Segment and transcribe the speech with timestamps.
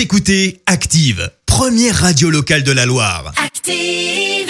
[0.00, 3.34] Vous écoutez Active, première radio locale de la Loire.
[3.36, 4.48] Active.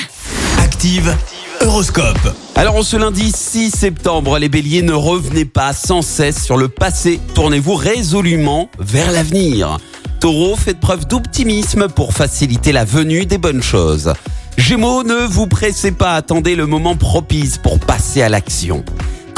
[0.61, 1.13] Active,
[1.61, 2.37] Horoscope.
[2.55, 6.69] Alors en ce lundi 6 septembre, les béliers ne revenez pas sans cesse sur le
[6.69, 9.79] passé, tournez-vous résolument vers l'avenir.
[10.21, 14.13] Taureau, faites preuve d'optimisme pour faciliter la venue des bonnes choses.
[14.57, 18.85] Gémeaux, ne vous pressez pas, attendez le moment propice pour passer à l'action.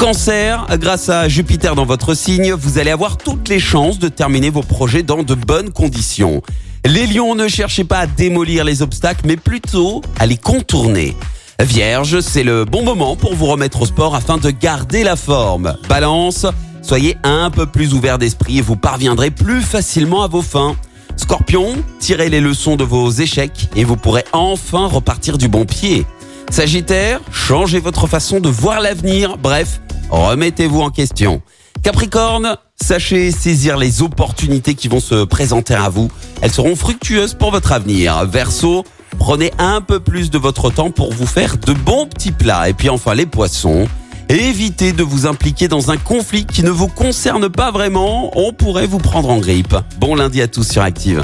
[0.03, 4.49] Cancer, grâce à Jupiter dans votre signe, vous allez avoir toutes les chances de terminer
[4.49, 6.41] vos projets dans de bonnes conditions.
[6.83, 11.15] Les lions, ne cherchez pas à démolir les obstacles, mais plutôt à les contourner.
[11.61, 15.77] Vierge, c'est le bon moment pour vous remettre au sport afin de garder la forme.
[15.87, 16.47] Balance,
[16.81, 20.75] soyez un peu plus ouvert d'esprit et vous parviendrez plus facilement à vos fins.
[21.15, 26.05] Scorpion, tirez les leçons de vos échecs et vous pourrez enfin repartir du bon pied.
[26.53, 29.37] Sagittaire, changez votre façon de voir l'avenir.
[29.37, 31.41] Bref, remettez-vous en question.
[31.83, 36.09] Capricorne, sachez saisir les opportunités qui vont se présenter à vous.
[36.41, 38.25] Elles seront fructueuses pour votre avenir.
[38.25, 38.85] Verseau,
[39.19, 42.69] prenez un peu plus de votre temps pour vous faire de bons petits plats.
[42.69, 43.87] Et puis enfin les poissons,
[44.29, 48.31] évitez de vous impliquer dans un conflit qui ne vous concerne pas vraiment.
[48.37, 49.75] On pourrait vous prendre en grippe.
[49.99, 51.23] Bon lundi à tous sur Active.